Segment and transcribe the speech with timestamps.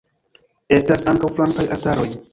[0.79, 2.13] Estas ankaŭ flankaj altaroj.